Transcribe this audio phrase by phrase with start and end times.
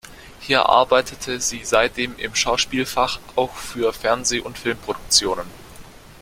[0.39, 5.45] Hier arbeitete sie seitdem im Schauspielfach, auch für Fernseh- und Filmproduktionen.